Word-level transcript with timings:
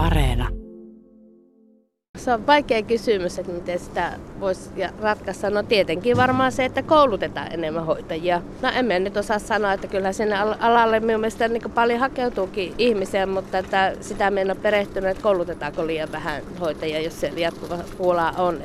Areena. 0.00 0.48
Se 2.18 2.32
on 2.32 2.46
vaikea 2.46 2.82
kysymys, 2.82 3.38
että 3.38 3.52
miten 3.52 3.78
sitä 3.78 4.12
voisi 4.40 4.70
ratkaista. 5.00 5.50
No 5.50 5.62
tietenkin 5.62 6.16
varmaan 6.16 6.52
se, 6.52 6.64
että 6.64 6.82
koulutetaan 6.82 7.52
enemmän 7.52 7.86
hoitajia. 7.86 8.42
No 8.62 8.68
emme 8.74 8.98
nyt 8.98 9.16
osaa 9.16 9.38
sanoa, 9.38 9.72
että 9.72 9.86
kyllä 9.86 10.12
sinne 10.12 10.36
alalle 10.60 11.00
minun 11.00 11.20
mielestä 11.20 11.48
niin 11.48 11.70
paljon 11.74 12.00
hakeutuukin 12.00 12.74
ihmisiä, 12.78 13.26
mutta 13.26 13.58
että 13.58 13.92
sitä 14.00 14.30
me 14.30 14.40
en 14.40 14.50
ole 14.50 14.60
perehtynyt, 14.62 15.10
että 15.10 15.22
koulutetaanko 15.22 15.86
liian 15.86 16.12
vähän 16.12 16.42
hoitajia, 16.60 17.00
jos 17.00 17.20
se 17.20 17.32
jatkuva 17.36 17.78
pula 17.98 18.30
on. 18.30 18.60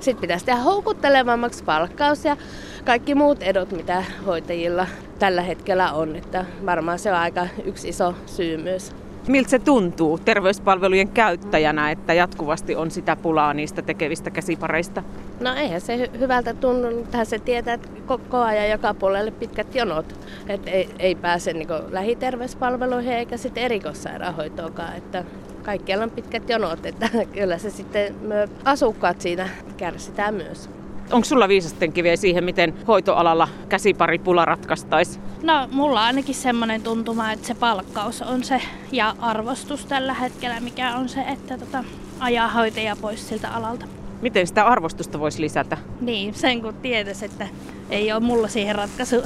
Sitten 0.00 0.20
pitäisi 0.20 0.44
tehdä 0.44 0.60
houkuttelevammaksi 0.60 1.64
palkkaus 1.64 2.24
ja 2.24 2.36
kaikki 2.84 3.14
muut 3.14 3.42
edut, 3.42 3.72
mitä 3.72 4.04
hoitajilla 4.26 4.86
tällä 5.18 5.42
hetkellä 5.42 5.92
on. 5.92 6.16
Että 6.16 6.44
varmaan 6.66 6.98
se 6.98 7.12
on 7.12 7.18
aika 7.18 7.46
yksi 7.64 7.88
iso 7.88 8.14
syy 8.26 8.56
myös. 8.56 8.92
Miltä 9.28 9.50
se 9.50 9.58
tuntuu 9.58 10.18
terveyspalvelujen 10.18 11.08
käyttäjänä, 11.08 11.90
että 11.90 12.12
jatkuvasti 12.12 12.76
on 12.76 12.90
sitä 12.90 13.16
pulaa 13.16 13.54
niistä 13.54 13.82
tekevistä 13.82 14.30
käsipareista? 14.30 15.02
No 15.40 15.54
eihän 15.54 15.80
se 15.80 16.10
hyvältä 16.18 16.54
tunnu. 16.54 17.06
Tähän 17.10 17.26
se 17.26 17.38
tietää, 17.38 17.74
että 17.74 17.88
koko 18.06 18.38
ajan 18.38 18.70
joka 18.70 18.94
puolelle 18.94 19.30
pitkät 19.30 19.74
jonot. 19.74 20.14
Että 20.48 20.70
ei, 20.70 20.88
ei 20.98 21.14
pääse 21.14 21.52
niin 21.52 21.68
lähiterveyspalveluihin 21.90 23.12
eikä 23.12 23.36
sitten 23.36 23.62
erikoissairaanhoitoonkaan. 23.62 24.96
Että 24.96 25.24
kaikkialla 25.62 26.04
on 26.04 26.10
pitkät 26.10 26.50
jonot, 26.50 26.86
että 26.86 27.10
kyllä 27.32 27.58
se 27.58 27.70
sitten 27.70 28.14
me 28.22 28.48
asukkaat 28.64 29.20
siinä 29.20 29.48
kärsitään 29.76 30.34
myös. 30.34 30.70
Onko 31.12 31.24
sulla 31.24 31.48
viisasten 31.48 31.92
kiveä 31.92 32.16
siihen, 32.16 32.44
miten 32.44 32.74
hoitoalalla 32.88 33.48
käsiparipula 33.68 34.44
ratkaistaisi? 34.44 35.20
No 35.42 35.68
mulla 35.72 36.00
on 36.00 36.06
ainakin 36.06 36.34
semmoinen 36.34 36.82
tuntuma, 36.82 37.32
että 37.32 37.46
se 37.46 37.54
palkkaus 37.54 38.22
on 38.22 38.44
se 38.44 38.60
ja 38.92 39.14
arvostus 39.20 39.86
tällä 39.86 40.14
hetkellä, 40.14 40.60
mikä 40.60 40.94
on 40.94 41.08
se, 41.08 41.20
että 41.20 41.58
tota, 41.58 41.84
ajaa 42.20 42.48
hoitajia 42.48 42.96
pois 43.00 43.28
siltä 43.28 43.48
alalta. 43.48 43.86
Miten 44.22 44.46
sitä 44.46 44.66
arvostusta 44.66 45.20
voisi 45.20 45.42
lisätä? 45.42 45.76
Niin, 46.00 46.34
sen 46.34 46.62
kun 46.62 46.74
tietäisi, 46.74 47.24
että 47.24 47.48
ei 47.90 48.12
ole 48.12 48.20
mulla 48.20 48.48
siihen 48.48 48.74
ratkaisua. 48.74 49.22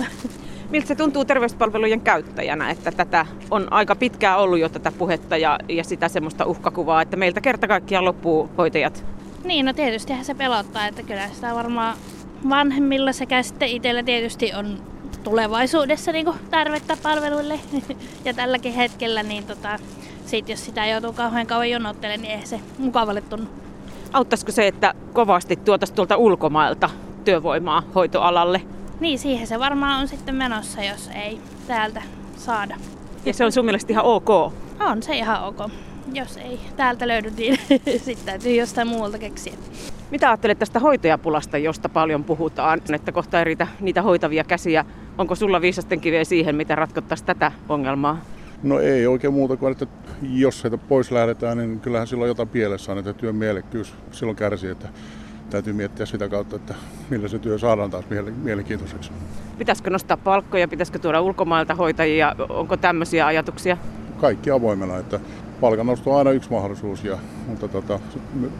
Miltä 0.70 0.88
se 0.88 0.94
tuntuu 0.94 1.24
terveyspalvelujen 1.24 2.00
käyttäjänä, 2.00 2.70
että 2.70 2.90
tätä 2.90 3.26
on 3.50 3.72
aika 3.72 3.94
pitkään 3.94 4.38
ollut 4.38 4.58
jo 4.58 4.68
tätä 4.68 4.92
puhetta 4.92 5.36
ja, 5.36 5.58
ja 5.68 5.84
sitä 5.84 6.08
semmoista 6.08 6.46
uhkakuvaa, 6.46 7.02
että 7.02 7.16
meiltä 7.16 7.40
kerta 7.40 7.68
kaikkiaan 7.68 8.04
loppuu 8.04 8.50
hoitajat? 8.58 9.04
Niin, 9.44 9.66
no 9.66 9.72
tietystihän 9.72 10.24
se 10.24 10.34
pelottaa, 10.34 10.86
että 10.86 11.02
kyllä 11.02 11.28
sitä 11.28 11.54
varmaan 11.54 11.96
vanhemmilla 12.48 13.12
sekä 13.12 13.42
sitten 13.42 13.68
itsellä 13.68 14.02
tietysti 14.02 14.52
on 14.54 14.82
tulevaisuudessa 15.24 16.12
niin 16.12 16.26
tarvetta 16.50 16.96
palveluille. 17.02 17.60
ja 18.24 18.34
tälläkin 18.34 18.72
hetkellä, 18.72 19.22
niin 19.22 19.44
tota, 19.44 19.78
sit 20.26 20.48
jos 20.48 20.64
sitä 20.64 20.86
joutuu 20.86 21.12
kauhean 21.12 21.46
kauan 21.46 21.70
jonottelemaan, 21.70 22.22
niin 22.22 22.40
ei 22.40 22.46
se 22.46 22.60
mukavalle 22.78 23.20
tunnu. 23.20 23.46
Auttaisiko 24.12 24.52
se, 24.52 24.66
että 24.66 24.94
kovasti 25.12 25.56
tuotaisiin 25.56 25.96
tuolta 25.96 26.16
ulkomailta 26.16 26.90
työvoimaa 27.24 27.82
hoitoalalle? 27.94 28.62
Niin, 29.00 29.18
siihen 29.18 29.46
se 29.46 29.58
varmaan 29.58 30.00
on 30.00 30.08
sitten 30.08 30.34
menossa, 30.34 30.82
jos 30.82 31.10
ei 31.14 31.40
täältä 31.66 32.02
saada. 32.36 32.76
Ja 33.24 33.34
se 33.34 33.44
on 33.44 33.52
sun 33.52 33.64
mielestä 33.64 33.92
ihan 33.92 34.04
ok? 34.04 34.30
On 34.80 35.02
se 35.02 35.16
ihan 35.16 35.44
ok 35.44 35.70
jos 36.12 36.36
ei 36.36 36.60
täältä 36.76 37.08
löydy, 37.08 37.30
niin 37.36 37.58
sitten 38.04 38.26
täytyy 38.26 38.54
jostain 38.54 38.88
muualta 38.88 39.18
keksiä. 39.18 39.52
Mitä 40.10 40.28
ajattelet 40.30 40.58
tästä 40.58 40.78
hoitajapulasta, 40.80 41.58
josta 41.58 41.88
paljon 41.88 42.24
puhutaan, 42.24 42.80
että 42.94 43.12
kohta 43.12 43.38
ei 43.38 43.44
riitä 43.44 43.66
niitä 43.80 44.02
hoitavia 44.02 44.44
käsiä? 44.44 44.84
Onko 45.18 45.34
sulla 45.34 45.60
viisasten 45.60 46.00
kiveä 46.00 46.24
siihen, 46.24 46.54
mitä 46.54 46.74
ratkottaisiin 46.74 47.26
tätä 47.26 47.52
ongelmaa? 47.68 48.20
No 48.62 48.80
ei 48.80 49.06
oikein 49.06 49.32
muuta 49.32 49.56
kuin, 49.56 49.72
että 49.72 49.86
jos 50.22 50.64
heitä 50.64 50.78
pois 50.78 51.10
lähdetään, 51.10 51.58
niin 51.58 51.80
kyllähän 51.80 52.06
silloin 52.06 52.28
jotain 52.28 52.48
pielessä 52.48 52.92
on, 52.92 52.98
että 52.98 53.12
työn 53.12 53.34
mielekkyys 53.34 53.94
silloin 54.10 54.36
kärsii, 54.36 54.70
että 54.70 54.88
täytyy 55.50 55.72
miettiä 55.72 56.06
sitä 56.06 56.28
kautta, 56.28 56.56
että 56.56 56.74
millä 57.10 57.28
se 57.28 57.38
työ 57.38 57.58
saadaan 57.58 57.90
taas 57.90 58.04
mielenkiintoiseksi. 58.42 59.10
Pitäisikö 59.58 59.90
nostaa 59.90 60.16
palkkoja, 60.16 60.68
pitäisikö 60.68 60.98
tuoda 60.98 61.20
ulkomailta 61.20 61.74
hoitajia, 61.74 62.36
onko 62.48 62.76
tämmöisiä 62.76 63.26
ajatuksia? 63.26 63.76
Kaikki 64.20 64.50
avoimena, 64.50 64.98
että 64.98 65.20
palkannosto 65.62 66.10
on 66.10 66.18
aina 66.18 66.30
yksi 66.30 66.50
mahdollisuus, 66.50 67.04
ja, 67.04 67.18
mutta 67.46 67.68
tota, 67.68 68.00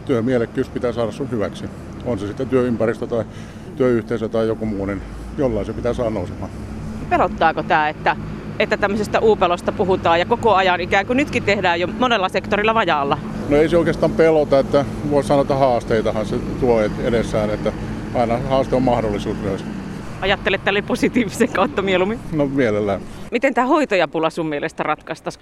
työmielekkyys 0.05 0.69
pitää 0.69 0.91
saada 0.91 1.11
sun 1.11 1.31
hyväksi. 1.31 1.65
On 2.05 2.19
se 2.19 2.27
sitten 2.27 2.49
työympäristö 2.49 3.07
tai 3.07 3.25
työyhteisö 3.75 4.29
tai 4.29 4.47
joku 4.47 4.65
muu, 4.65 4.85
niin 4.85 5.01
jollain 5.37 5.65
se 5.65 5.73
pitää 5.73 5.93
saada 5.93 6.09
nousemaan. 6.09 6.51
Pelottaako 7.09 7.63
tämä, 7.63 7.89
että, 7.89 8.15
että 8.59 8.77
tämmöisestä 8.77 9.19
uupelosta 9.19 9.71
puhutaan 9.71 10.19
ja 10.19 10.25
koko 10.25 10.55
ajan 10.55 10.81
ikään 10.81 11.05
kuin 11.05 11.17
nytkin 11.17 11.43
tehdään 11.43 11.79
jo 11.79 11.87
monella 11.99 12.29
sektorilla 12.29 12.73
vajaalla? 12.73 13.17
No 13.49 13.57
ei 13.57 13.69
se 13.69 13.77
oikeastaan 13.77 14.11
pelota, 14.11 14.59
että 14.59 14.85
voi 15.09 15.23
sanoa, 15.23 15.41
että 15.41 15.55
haasteitahan 15.55 16.25
se 16.25 16.35
tuo 16.59 16.81
edessään, 17.03 17.49
että 17.49 17.71
aina 18.15 18.37
haaste 18.37 18.75
on 18.75 18.83
mahdollisuus 18.83 19.37
myös. 19.37 19.65
Ajattelet 20.21 20.63
tälle 20.63 20.81
positiivisen 20.81 21.49
kautta 21.49 21.81
mieluummin? 21.81 22.19
No 22.31 22.45
mielellään. 22.45 23.01
Miten 23.31 23.53
tämä 23.53 23.67
hoitajapula 23.67 24.29
sun 24.29 24.47
mielestä 24.47 24.83
ratkaistaisi? 24.83 25.39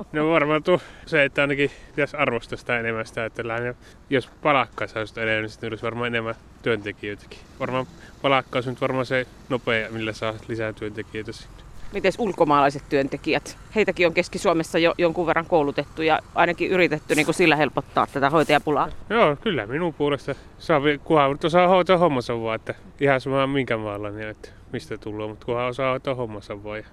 No 0.12 0.30
varmaan 0.30 0.62
tuo 0.62 0.80
se, 1.06 1.24
että 1.24 1.42
ainakin 1.42 1.70
pitäisi 1.90 2.16
arvostaa 2.16 2.58
sitä 2.58 2.80
enemmän 2.80 3.06
sitä, 3.06 3.24
että 3.24 3.48
lähinnä, 3.48 3.74
jos 4.10 4.30
palakkaa 4.42 4.88
saisi 4.88 5.20
enemmän, 5.20 5.42
niin 5.42 5.50
sitten 5.50 5.70
olisi 5.70 5.82
varmaan 5.82 6.06
enemmän 6.06 6.34
työntekijöitäkin. 6.62 7.38
Varmaan 7.60 7.86
palakkaus 8.22 8.66
on 8.66 8.72
nyt 8.72 8.80
varmaan 8.80 9.06
se 9.06 9.26
nopea, 9.48 9.90
millä 9.90 10.12
saa 10.12 10.34
lisää 10.48 10.72
työntekijöitä 10.72 11.32
sinne. 11.32 11.56
Miten 11.92 12.12
ulkomaalaiset 12.18 12.82
työntekijät? 12.88 13.58
Heitäkin 13.74 14.06
on 14.06 14.14
Keski-Suomessa 14.14 14.78
jo 14.78 14.94
jonkun 14.98 15.26
verran 15.26 15.46
koulutettu 15.46 16.02
ja 16.02 16.20
ainakin 16.34 16.70
yritetty 16.70 17.14
niin 17.14 17.34
sillä 17.34 17.56
helpottaa 17.56 18.06
tätä 18.12 18.30
hoitajapulaa. 18.30 18.88
Joo, 19.10 19.36
kyllä 19.36 19.66
minun 19.66 19.94
puolesta 19.94 20.34
saa, 20.58 20.80
kunhan 21.04 21.38
osaa 21.44 21.68
hoitaa 21.68 21.98
hommansa 21.98 22.42
vaan, 22.42 22.56
että 22.56 22.74
ihan 23.00 23.20
sama 23.20 23.46
minkä 23.46 23.76
maalla, 23.76 24.10
niin 24.10 24.28
että 24.28 24.48
mistä 24.72 24.98
tulee, 24.98 25.28
mutta 25.28 25.46
kunhan 25.46 25.66
osaa 25.66 25.90
hoitaa 25.90 26.14
hommansa 26.14 26.64
vaan. 26.64 26.84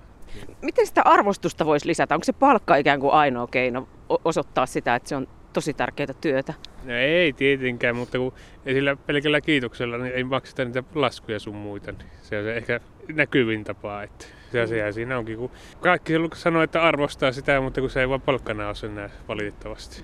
Miten 0.61 0.87
sitä 0.87 1.01
arvostusta 1.05 1.65
voisi 1.65 1.87
lisätä? 1.87 2.15
Onko 2.15 2.23
se 2.23 2.33
palkka 2.33 2.75
ikään 2.75 2.99
kuin 2.99 3.13
ainoa 3.13 3.47
keino 3.47 3.87
osoittaa 4.25 4.65
sitä, 4.65 4.95
että 4.95 5.09
se 5.09 5.15
on 5.15 5.27
tosi 5.53 5.73
tärkeää 5.73 6.13
työtä? 6.21 6.53
No 6.83 6.93
ei 6.93 7.33
tietenkään, 7.33 7.95
mutta 7.95 8.17
kun 8.17 8.33
ei 8.65 8.73
sillä 8.73 8.95
pelkällä 8.95 9.41
kiitoksella 9.41 9.97
niin 9.97 10.13
ei 10.13 10.23
makseta 10.23 10.65
niitä 10.65 10.83
laskuja 10.95 11.39
sun 11.39 11.55
muita. 11.55 11.91
Niin 11.91 12.09
se 12.21 12.37
on 12.37 12.43
se 12.43 12.57
ehkä 12.57 12.79
näkyvin 13.13 13.63
tapa. 13.63 14.03
Että 14.03 14.25
se 14.51 14.61
asia 14.61 14.91
siinä 14.91 15.17
onkin, 15.17 15.37
kun 15.37 15.51
kaikki 15.79 16.13
sanoo, 16.33 16.61
että 16.63 16.83
arvostaa 16.83 17.31
sitä, 17.31 17.61
mutta 17.61 17.81
kun 17.81 17.89
se 17.89 18.01
ei 18.01 18.09
vaan 18.09 18.21
palkkana 18.21 18.67
ole 18.67 18.91
enää 18.91 19.09
valitettavasti. 19.27 20.03